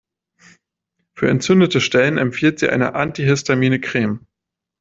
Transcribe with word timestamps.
Für 1.13 1.29
entzündete 1.29 1.79
Stellen 1.79 2.17
empfiehlt 2.17 2.57
sie 2.57 2.69
eine 2.69 2.95
antihistamine 2.95 3.79
Creme. 3.79 4.25